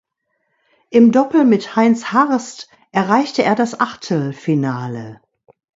[0.89, 5.21] Im Doppel mit Heinz Harst erreichte er das Achtelfinale.